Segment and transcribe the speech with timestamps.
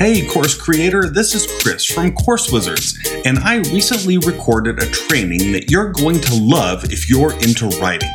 [0.00, 5.52] Hey, course creator, this is Chris from Course Wizards, and I recently recorded a training
[5.52, 8.08] that you're going to love if you're into writing.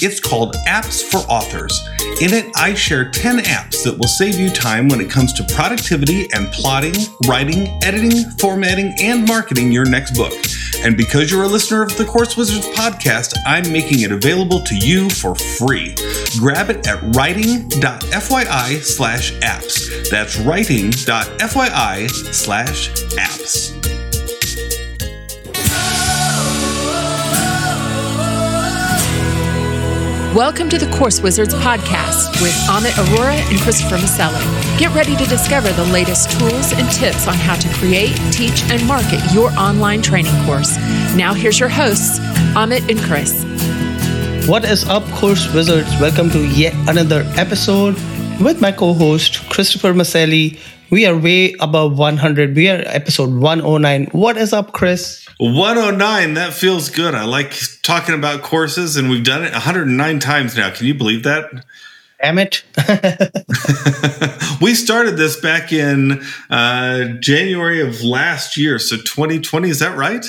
[0.00, 1.86] It's called Apps for Authors.
[2.18, 5.44] In it, I share 10 apps that will save you time when it comes to
[5.54, 6.94] productivity and plotting,
[7.26, 10.32] writing, editing, formatting, and marketing your next book.
[10.78, 14.74] And because you're a listener of the Course Wizards podcast, I'm making it available to
[14.76, 15.94] you for free.
[16.38, 20.08] Grab it at writing.fyi slash apps.
[20.08, 23.85] That's writing.fyi slash apps.
[30.36, 34.78] Welcome to the Course Wizards podcast with Amit Arora and Christopher Maselli.
[34.78, 38.86] Get ready to discover the latest tools and tips on how to create, teach, and
[38.86, 40.76] market your online training course.
[41.16, 42.18] Now, here's your hosts,
[42.54, 43.46] Amit and Chris.
[44.46, 45.88] What is up, Course Wizards?
[46.02, 47.94] Welcome to yet another episode
[48.38, 50.58] with my co host, Christopher Maselli.
[50.90, 52.54] We are way above 100.
[52.54, 54.06] We are episode 109.
[54.12, 55.26] What is up, Chris?
[55.38, 56.34] 109.
[56.34, 57.14] That feels good.
[57.14, 60.70] I like talking about courses, and we've done it 109 times now.
[60.70, 61.64] Can you believe that?
[62.22, 62.62] Damn it.
[64.62, 68.78] we started this back in uh, January of last year.
[68.78, 70.24] So 2020, is that right?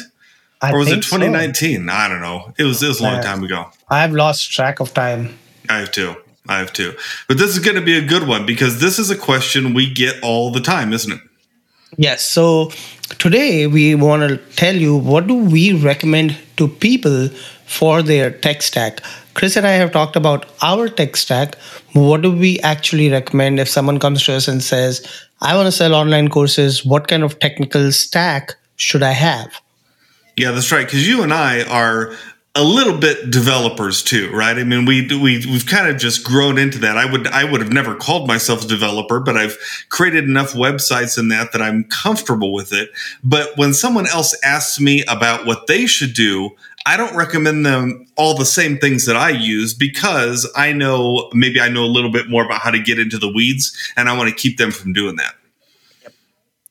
[0.62, 1.18] I or was it think so.
[1.18, 1.88] 2019?
[1.90, 2.54] I don't know.
[2.58, 3.68] It was, it was a long Uh, time ago.
[3.90, 5.38] I've lost track of time.
[5.70, 6.16] I have too.
[6.48, 6.96] I have two.
[7.28, 9.92] But this is going to be a good one because this is a question we
[9.92, 11.20] get all the time, isn't it?
[11.98, 12.22] Yes.
[12.22, 12.72] So
[13.18, 17.30] today we want to tell you what do we recommend to people
[17.66, 19.02] for their tech stack.
[19.34, 21.56] Chris and I have talked about our tech stack.
[21.94, 25.06] What do we actually recommend if someone comes to us and says,
[25.42, 29.62] I want to sell online courses, what kind of technical stack should I have?
[30.38, 30.86] Yeah, that's right.
[30.86, 32.16] Because you and I are
[32.58, 34.58] a little bit developers too, right?
[34.58, 36.98] I mean, we we we've kind of just grown into that.
[36.98, 39.58] I would I would have never called myself a developer, but I've
[39.90, 42.90] created enough websites in that that I'm comfortable with it.
[43.24, 46.50] But when someone else asks me about what they should do,
[46.88, 51.62] I don't recommend them all the same things that I use because I know maybe
[51.62, 54.18] I know a little bit more about how to get into the weeds, and I
[54.18, 55.36] want to keep them from doing that.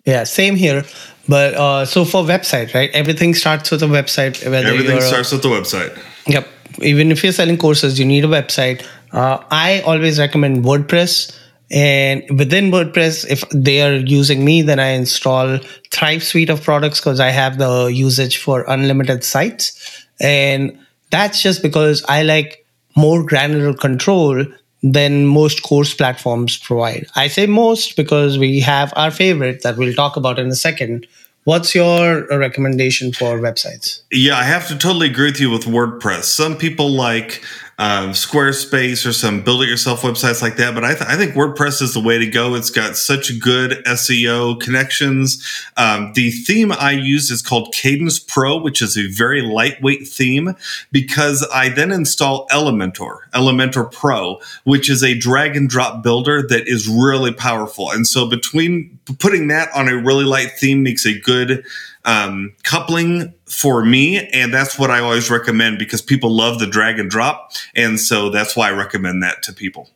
[0.05, 0.84] Yeah, same here.
[1.28, 2.91] But uh, so for website, right?
[2.92, 4.42] Everything starts with a website.
[4.48, 5.98] Whether Everything starts with the website.
[6.26, 6.48] Yep.
[6.82, 8.87] Even if you're selling courses, you need a website.
[9.12, 11.36] Uh, I always recommend WordPress.
[11.70, 15.59] And within WordPress, if they are using me, then I install
[15.91, 20.06] Thrive suite of products because I have the usage for unlimited sites.
[20.20, 20.78] And
[21.10, 24.44] that's just because I like more granular control
[24.82, 27.06] than most course platforms provide.
[27.16, 31.06] I say most because we have our favorite that we'll talk about in a second.
[31.44, 34.00] What's your recommendation for websites?
[34.10, 36.25] Yeah, I have to totally agree with you with WordPress.
[36.25, 37.42] Some people like
[37.78, 41.34] um, Squarespace or some build it yourself websites like that, but I, th- I think
[41.34, 42.54] WordPress is the way to go.
[42.54, 45.44] It's got such good SEO connections.
[45.76, 50.56] Um, the theme I use is called Kadence Pro, which is a very lightweight theme
[50.91, 56.66] because I then install Elementor, Elementor Pro, which is a drag and drop builder that
[56.66, 57.91] is really powerful.
[57.91, 61.62] And so between putting that on a really light theme makes a good
[62.06, 66.99] um, coupling for me, and that's what I always recommend because people love the drag
[66.99, 69.91] and drop, and so that's why I recommend that to people.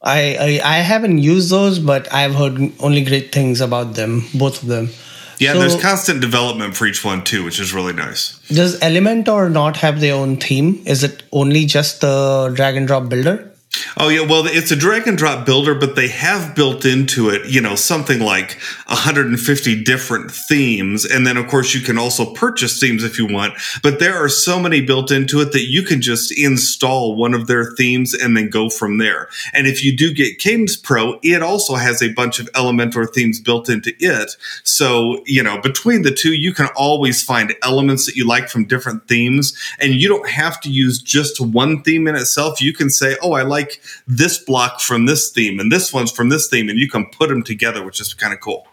[0.00, 4.62] I, I I haven't used those, but I've heard only great things about them, both
[4.62, 4.90] of them.
[5.38, 8.38] Yeah, So- there's constant development for each one too, which is really nice.
[8.48, 10.82] Does Elementor not have their own theme?
[10.86, 13.52] Is it only just the drag and drop builder?
[14.00, 17.46] Oh yeah, well it's a drag and drop builder, but they have built into it,
[17.46, 22.80] you know, something like 150 different themes, and then of course you can also purchase
[22.80, 23.54] themes if you want.
[23.82, 27.46] But there are so many built into it that you can just install one of
[27.46, 29.28] their themes and then go from there.
[29.52, 33.38] And if you do get Kadence Pro, it also has a bunch of Elementor themes
[33.38, 34.36] built into it.
[34.64, 38.64] So you know, between the two, you can always find elements that you like from
[38.64, 42.62] different themes, and you don't have to use just one theme in itself.
[42.62, 43.67] You can say, "Oh, I like."
[44.06, 47.28] This block from this theme and this one's from this theme and you can put
[47.28, 48.66] them together which is kind of cool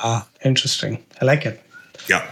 [0.00, 1.04] Ah, interesting.
[1.20, 1.60] I like it.
[2.08, 2.24] yeah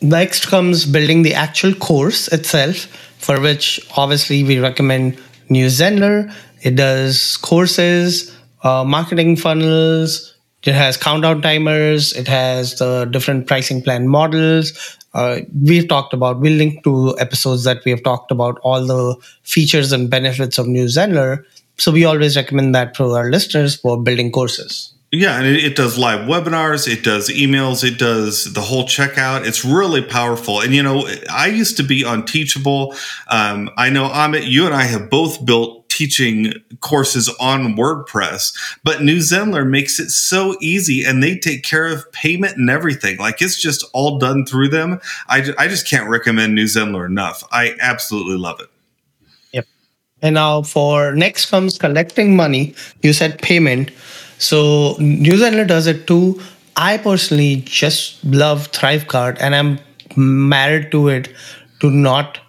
[0.00, 2.86] Next comes building the actual course itself,
[3.18, 5.16] for which obviously we recommend
[5.48, 6.30] New Zenler.
[6.62, 10.33] It does courses, uh, marketing funnels.
[10.64, 12.12] It has countdown timers.
[12.12, 14.98] It has the different pricing plan models.
[15.12, 19.16] Uh, we've talked about, we'll link to episodes that we have talked about all the
[19.42, 21.44] features and benefits of New Zenler.
[21.76, 24.92] So we always recommend that for our listeners for building courses.
[25.12, 29.46] Yeah, and it, it does live webinars, it does emails, it does the whole checkout.
[29.46, 30.60] It's really powerful.
[30.60, 32.96] And you know, I used to be on Teachable.
[33.28, 38.52] Um, I know Amit, you and I have both built teaching courses on WordPress,
[38.82, 43.16] but New Zenler makes it so easy and they take care of payment and everything.
[43.18, 45.00] Like it's just all done through them.
[45.28, 47.44] I, I just can't recommend New Zenler enough.
[47.52, 48.66] I absolutely love it.
[49.52, 49.66] Yep.
[50.20, 52.74] And now for next comes collecting money.
[53.02, 53.92] You said payment.
[54.38, 56.42] So New Zenler does it too.
[56.76, 59.78] I personally just love ThriveCart and I'm
[60.16, 61.32] married to it
[61.78, 62.40] to not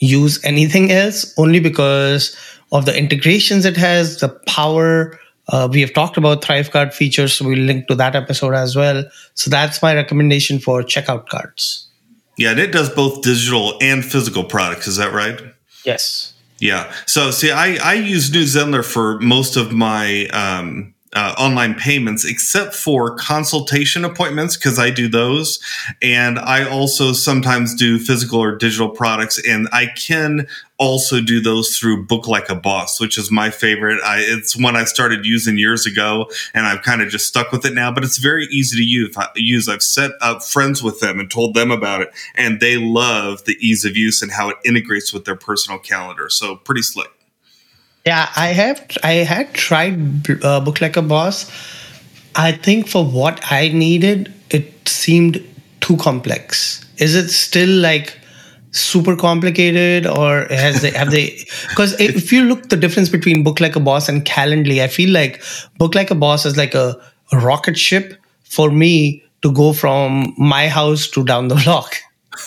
[0.00, 2.34] use anything else only because
[2.72, 5.18] of the integrations it has, the power.
[5.48, 9.04] Uh, we have talked about ThriveCart features, so we'll link to that episode as well.
[9.34, 11.88] So that's my recommendation for checkout cards.
[12.36, 14.86] Yeah, and it does both digital and physical products.
[14.86, 15.40] Is that right?
[15.84, 16.34] Yes.
[16.58, 16.92] Yeah.
[17.06, 22.24] So see, I I use New Zenler for most of my um, uh, online payments
[22.24, 25.58] except for consultation appointments because I do those.
[26.00, 29.40] And I also sometimes do physical or digital products.
[29.44, 30.46] And I can
[30.78, 34.00] also do those through Book Like a Boss, which is my favorite.
[34.02, 37.66] I, it's one I started using years ago and I've kind of just stuck with
[37.66, 39.16] it now, but it's very easy to use.
[39.34, 39.68] use.
[39.68, 42.10] I've set up friends with them and told them about it.
[42.36, 46.30] And they love the ease of use and how it integrates with their personal calendar.
[46.30, 47.10] So pretty slick.
[48.06, 48.96] Yeah, I have.
[49.02, 51.50] I had tried uh, Book Like a Boss.
[52.34, 55.44] I think for what I needed, it seemed
[55.80, 56.84] too complex.
[56.98, 58.18] Is it still like
[58.70, 61.36] super complicated, or has they have they?
[61.68, 65.10] Because if you look the difference between Book Like a Boss and Calendly, I feel
[65.10, 65.42] like
[65.76, 66.96] Book Like a Boss is like a,
[67.32, 68.14] a rocket ship
[68.44, 71.96] for me to go from my house to down the block.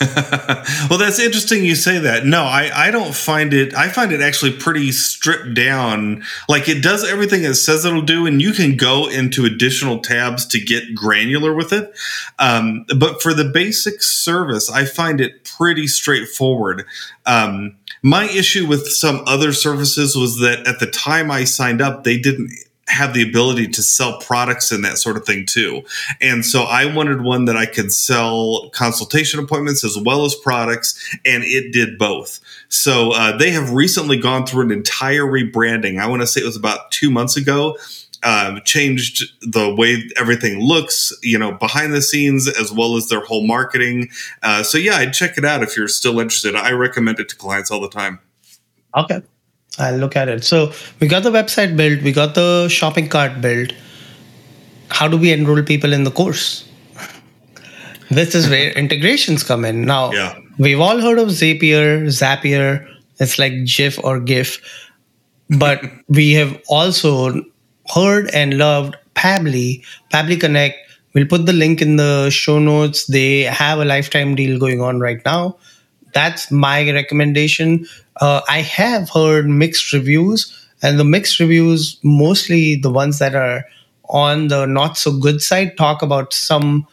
[0.90, 2.26] well, that's interesting you say that.
[2.26, 6.24] No, I, I don't find it, I find it actually pretty stripped down.
[6.48, 10.46] Like it does everything it says it'll do, and you can go into additional tabs
[10.48, 11.94] to get granular with it.
[12.40, 16.86] Um, but for the basic service, I find it pretty straightforward.
[17.26, 22.04] Um, my issue with some other services was that at the time I signed up,
[22.04, 22.52] they didn't
[22.88, 25.82] have the ability to sell products and that sort of thing too.
[26.20, 31.18] And so I wanted one that I could sell consultation appointments as well as products,
[31.26, 32.40] and it did both.
[32.68, 36.00] So uh, they have recently gone through an entire rebranding.
[36.00, 37.78] I want to say it was about two months ago.
[38.22, 43.20] Uh, changed the way everything looks, you know, behind the scenes as well as their
[43.20, 44.10] whole marketing.
[44.42, 46.56] Uh, so yeah, I'd check it out if you're still interested.
[46.56, 48.20] I recommend it to clients all the time.
[48.96, 49.22] Okay.
[49.80, 50.44] I'll look at it.
[50.44, 53.74] So we got the website built, we got the shopping cart built.
[54.90, 56.70] How do we enroll people in the course?
[58.10, 59.86] This is where integrations come in.
[59.86, 60.38] Now, yeah.
[60.60, 62.88] we've all heard of Zapier, Zapier.
[63.20, 64.62] It's like GIF or GIF.
[65.58, 67.44] But we have also
[67.94, 70.78] heard and loved Pabbly, Pabbly Connect.
[71.16, 73.06] We'll put the link in the show notes.
[73.06, 75.58] They have a lifetime deal going on right now.
[76.14, 77.86] That's my recommendation
[78.22, 80.52] uh, I have heard mixed reviews,
[80.82, 83.66] and the mixed reviews, mostly the ones that are
[84.10, 86.88] on the not so good side, talk about some.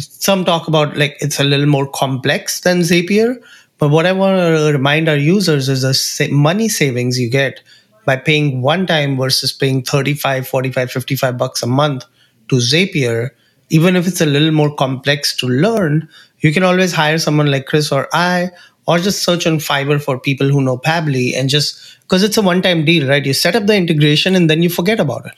[0.00, 3.36] Some talk about like it's a little more complex than Zapier,
[3.78, 7.60] but what I want to remind our users is the money savings you get
[8.04, 12.04] by paying one time versus paying 35, 45, 55 bucks a month
[12.48, 13.30] to Zapier.
[13.70, 16.08] Even if it's a little more complex to learn,
[16.40, 18.50] you can always hire someone like Chris or I
[18.86, 22.42] or just search on Fiverr for people who know Pabbly and just because it's a
[22.42, 23.24] one time deal, right?
[23.24, 25.32] You set up the integration and then you forget about it.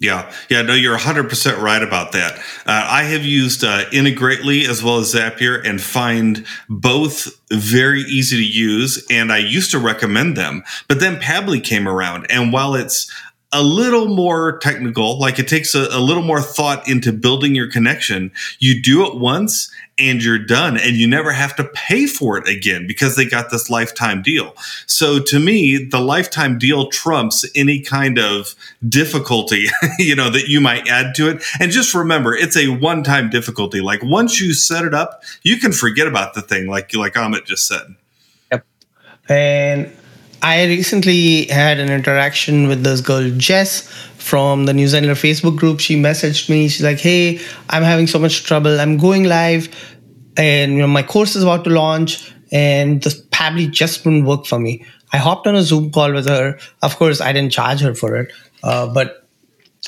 [0.00, 2.38] Yeah, yeah, no, you're 100% right about that.
[2.38, 8.36] Uh, I have used uh, Integrately as well as Zapier and find both very easy
[8.36, 9.04] to use.
[9.10, 12.30] And I used to recommend them, but then Pabbly came around.
[12.30, 13.10] And while it's
[13.52, 17.70] a little more technical, like it takes a, a little more thought into building your
[17.70, 22.36] connection, you do it once and you're done and you never have to pay for
[22.36, 24.54] it again because they got this lifetime deal.
[24.86, 28.54] So to me, the lifetime deal trumps any kind of
[28.86, 31.42] difficulty, you know, that you might add to it.
[31.58, 33.80] And just remember, it's a one-time difficulty.
[33.80, 37.46] Like once you set it up, you can forget about the thing like like Amit
[37.46, 37.94] just said.
[38.52, 38.66] Yep.
[39.30, 39.92] And
[40.42, 45.80] I recently had an interaction with this girl Jess from the New Zenler Facebook group.
[45.80, 46.68] She messaged me.
[46.68, 47.40] She's like, "Hey,
[47.70, 48.80] I'm having so much trouble.
[48.80, 49.68] I'm going live,
[50.36, 54.46] and you know my course is about to launch, and the Pabbly just wouldn't work
[54.46, 56.58] for me." I hopped on a Zoom call with her.
[56.82, 59.26] Of course, I didn't charge her for it, uh, but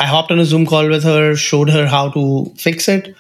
[0.01, 3.15] I hopped on a Zoom call with her, showed her how to fix it,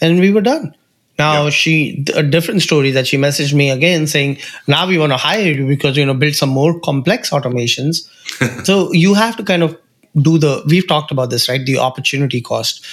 [0.00, 0.74] and we were done.
[1.18, 5.16] Now she a different story that she messaged me again saying, now we want to
[5.16, 8.08] hire you because you know build some more complex automations.
[8.64, 9.78] so you have to kind of
[10.20, 11.64] do the we've talked about this, right?
[11.64, 12.84] The opportunity cost.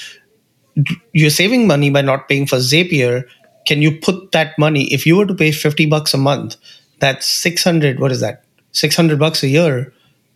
[1.13, 3.23] You're saving money by not paying for Zapier.
[3.67, 6.55] Can you put that money if you were to pay 50 bucks a month,
[6.99, 8.43] that's 600, what is that?
[8.71, 9.93] 600 bucks a year.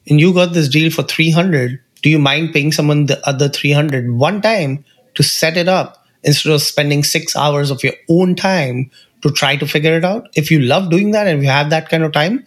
[0.07, 4.11] and you got this deal for 300 do you mind paying someone the other 300
[4.11, 8.91] one time to set it up instead of spending six hours of your own time
[9.21, 11.89] to try to figure it out if you love doing that and you have that
[11.89, 12.43] kind of time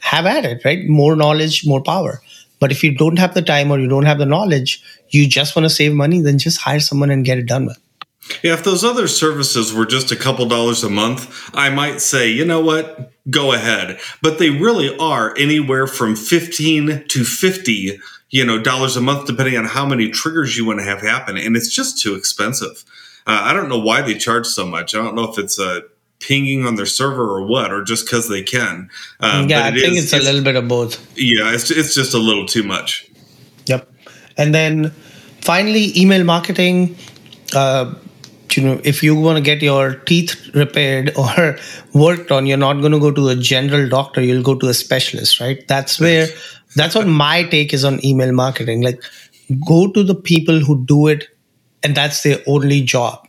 [0.00, 2.20] have at it right more knowledge more power
[2.60, 5.54] but if you don't have the time or you don't have the knowledge you just
[5.54, 7.78] want to save money then just hire someone and get it done with
[8.42, 12.28] yeah, if those other services were just a couple dollars a month, I might say,
[12.28, 13.98] you know what, go ahead.
[14.22, 17.98] But they really are anywhere from 15 to 50,
[18.30, 21.36] you know, dollars a month, depending on how many triggers you want to have happen.
[21.36, 22.84] And it's just too expensive.
[23.28, 24.94] Uh, I don't know why they charge so much.
[24.94, 25.80] I don't know if it's a uh,
[26.18, 28.88] pinging on their server or what, or just because they can.
[29.20, 30.98] Uh, yeah, I think is, it's, it's, a little bit of both.
[31.16, 33.06] Yeah, it's, it's just a little too much.
[33.66, 33.88] Yep.
[34.38, 34.90] And then
[35.42, 36.96] finally, email marketing.
[37.54, 37.94] Uh,
[38.56, 41.56] you know if you want to get your teeth repaired or
[41.92, 44.74] worked on you're not going to go to a general doctor you'll go to a
[44.74, 46.26] specialist right that's where
[46.74, 49.02] that's what my take is on email marketing like
[49.66, 51.28] go to the people who do it
[51.82, 53.26] and that's their only job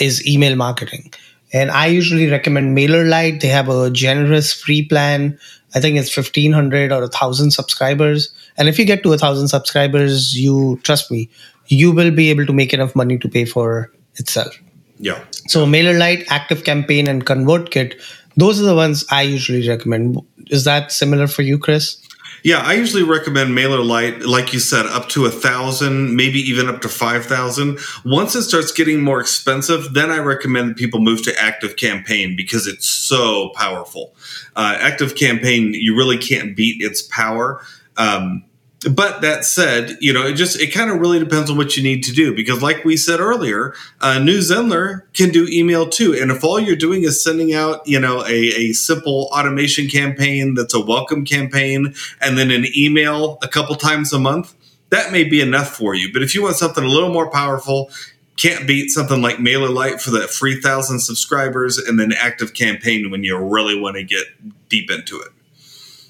[0.00, 1.12] is email marketing
[1.52, 5.38] and i usually recommend mailerlite they have a generous free plan
[5.74, 10.38] i think it's 1500 or 1000 subscribers and if you get to a 1000 subscribers
[10.38, 11.28] you trust me
[11.68, 14.58] you will be able to make enough money to pay for itself.
[14.98, 15.22] Yeah.
[15.46, 18.00] So MailerLite, Active Campaign, and ConvertKit,
[18.36, 20.20] those are the ones I usually recommend.
[20.48, 21.96] Is that similar for you, Chris?
[22.42, 26.68] Yeah, I usually recommend mailer MailerLite, like you said, up to a thousand, maybe even
[26.68, 27.78] up to five thousand.
[28.04, 32.66] Once it starts getting more expensive, then I recommend people move to Active Campaign because
[32.66, 34.14] it's so powerful.
[34.56, 37.60] Uh, Active Campaign, you really can't beat its power.
[37.96, 38.44] Um,
[38.86, 41.82] but that said, you know, it just it kind of really depends on what you
[41.82, 46.14] need to do because, like we said earlier, uh, New Zenler can do email too.
[46.14, 50.54] And if all you're doing is sending out, you know, a, a simple automation campaign
[50.54, 54.54] that's a welcome campaign, and then an email a couple times a month,
[54.90, 56.12] that may be enough for you.
[56.12, 57.90] But if you want something a little more powerful,
[58.36, 63.10] can't beat something like Mailer MailerLite for that free thousand subscribers, and then Active Campaign
[63.10, 64.26] when you really want to get
[64.68, 65.32] deep into it.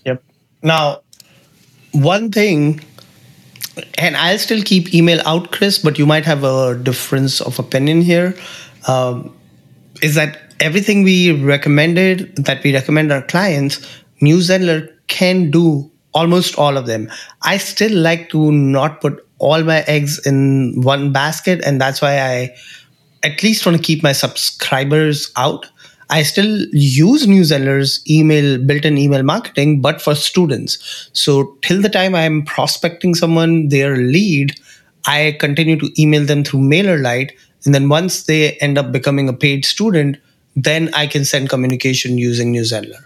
[0.04, 0.22] Yep.
[0.62, 1.00] Now
[2.02, 2.80] one thing
[3.96, 8.02] and I'll still keep email out, Chris, but you might have a difference of opinion
[8.02, 8.34] here.
[8.86, 9.34] Um,
[10.02, 13.86] is that everything we recommended that we recommend our clients,
[14.20, 17.10] New Zenler can do almost all of them.
[17.42, 22.20] I still like to not put all my eggs in one basket, and that's why
[22.20, 22.54] I
[23.22, 25.66] at least want to keep my subscribers out.
[26.10, 31.10] I still use New Zenler's email, built-in email marketing, but for students.
[31.12, 34.58] So till the time I'm prospecting someone, their lead,
[35.06, 37.32] I continue to email them through MailerLite.
[37.64, 40.16] And then once they end up becoming a paid student,
[40.56, 43.04] then I can send communication using New Zenler.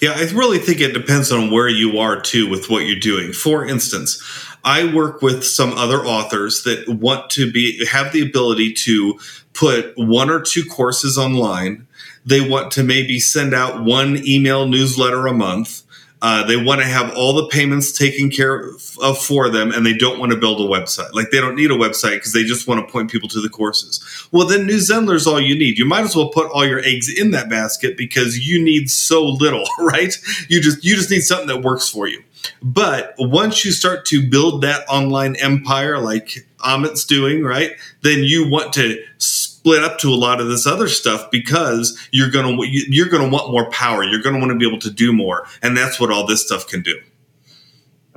[0.00, 3.32] Yeah, I really think it depends on where you are too with what you're doing.
[3.32, 4.22] For instance,
[4.66, 9.18] I work with some other authors that want to be have the ability to
[9.54, 11.86] put one or two courses online.
[12.26, 15.84] They want to maybe send out one email newsletter a month.
[16.20, 18.70] Uh, they want to have all the payments taken care
[19.00, 21.12] of for them, and they don't want to build a website.
[21.12, 23.50] Like they don't need a website because they just want to point people to the
[23.50, 24.00] courses.
[24.32, 25.78] Well, then New Zenler is all you need.
[25.78, 29.24] You might as well put all your eggs in that basket because you need so
[29.24, 30.16] little, right?
[30.48, 32.24] You just you just need something that works for you.
[32.62, 37.72] But once you start to build that online empire like Amit's doing, right,
[38.02, 42.30] then you want to split up to a lot of this other stuff because you're
[42.30, 44.04] going to you're going to want more power.
[44.04, 46.44] You're going to want to be able to do more, and that's what all this
[46.44, 46.98] stuff can do.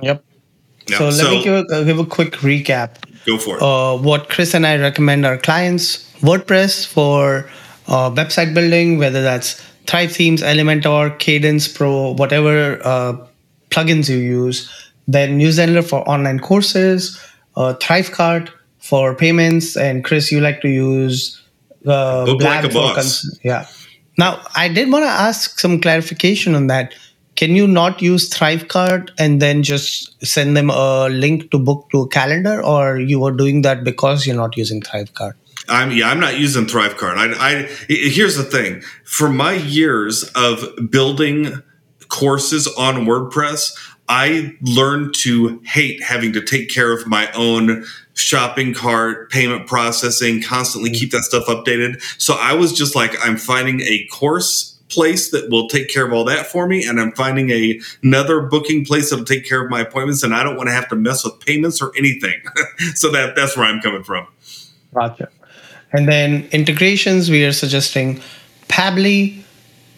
[0.00, 0.24] Yep.
[0.88, 0.98] yep.
[0.98, 2.96] So let so, me give a, give a quick recap.
[3.26, 3.62] Go for it.
[3.62, 7.50] Uh, what Chris and I recommend our clients: WordPress for
[7.88, 13.26] uh, website building, whether that's Thrive Themes, Elementor, Kadence Pro, whatever uh,
[13.70, 14.70] plugins you use.
[15.08, 17.18] Then New Zenler for online courses,
[17.56, 21.40] uh, Thrivecart for payments, and Chris, you like to use
[21.86, 22.94] uh, Blab like a boss.
[22.94, 23.66] Cons- yeah.
[24.18, 26.94] Now, I did want to ask some clarification on that.
[27.36, 32.02] Can you not use Thrivecart and then just send them a link to book to
[32.02, 35.34] a calendar, or you are doing that because you're not using Thrivecart?
[35.68, 37.16] I'm yeah, I'm not using Thrivecart.
[37.16, 41.62] I, I here's the thing: for my years of building
[42.10, 43.76] courses on WordPress,
[44.08, 50.42] I learned to hate having to take care of my own shopping cart, payment processing,
[50.42, 50.98] constantly mm-hmm.
[50.98, 52.02] keep that stuff updated.
[52.20, 56.12] So I was just like, I'm finding a course place that will take care of
[56.12, 59.70] all that for me and i'm finding a, another booking place that'll take care of
[59.70, 62.42] my appointments and i don't want to have to mess with payments or anything.
[62.94, 64.26] So that that's where i'm coming from.
[64.94, 65.28] Gotcha.
[65.92, 68.20] And then integrations we are suggesting
[68.68, 69.42] Pabbly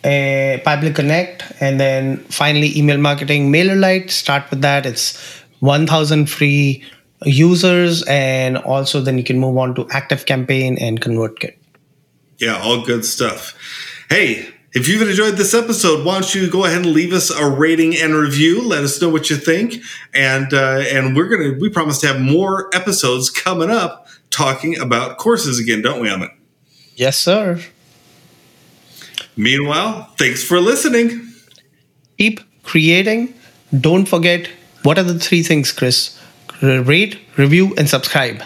[0.05, 4.11] uh, Pabbly Connect, and then finally email marketing MailerLite.
[4.11, 4.87] Start with that.
[4.87, 5.17] It's
[5.61, 6.85] 1,000 free
[7.25, 11.57] users, and also then you can move on to Active Campaign and ConvertKit.
[12.39, 13.55] Yeah, all good stuff.
[14.11, 17.49] Hey, if you've enjoyed this episode, why don't you go ahead and leave us a
[17.49, 18.63] rating and review?
[18.67, 19.77] Let us know what you think,
[20.15, 25.19] and uh, and we're gonna we promise to have more episodes coming up talking about
[25.19, 26.31] courses again, don't we, Amit?
[26.97, 27.61] Yes, sir.
[29.37, 31.33] Meanwhile, thanks for listening.
[32.19, 33.35] Keep creating.
[33.79, 34.49] Don't forget
[34.83, 36.19] what are the three things, Chris?
[36.61, 38.43] Rate, review, and subscribe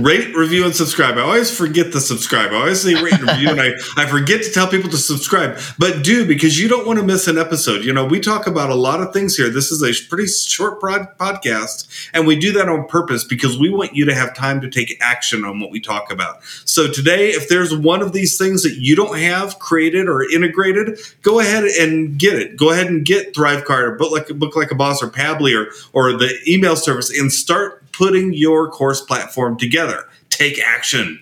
[0.00, 1.16] rate, review, and subscribe.
[1.16, 2.52] I always forget to subscribe.
[2.52, 5.58] I always say rate and review, and I, I forget to tell people to subscribe.
[5.78, 7.84] But do because you don't want to miss an episode.
[7.84, 9.48] You know, we talk about a lot of things here.
[9.48, 13.94] This is a pretty short podcast, and we do that on purpose because we want
[13.94, 16.42] you to have time to take action on what we talk about.
[16.64, 20.98] So today, if there's one of these things that you don't have created or integrated,
[21.22, 22.56] go ahead and get it.
[22.56, 25.72] Go ahead and get Thrivecart or Book Like, Book like a Boss or Pabbly or,
[25.92, 30.08] or the email service and start putting your course platform together.
[30.30, 31.20] Take action.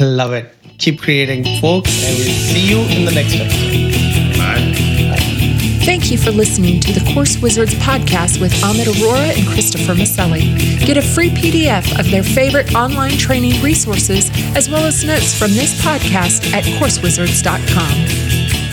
[0.00, 0.52] Love it.
[0.78, 4.38] Keep creating, folks, and we'll see you in the next episode.
[4.38, 4.72] Bye.
[5.84, 10.56] Thank you for listening to the Course Wizards podcast with Amit Arora and Christopher Maselli.
[10.84, 15.52] Get a free PDF of their favorite online training resources as well as notes from
[15.52, 18.63] this podcast at coursewizards.com.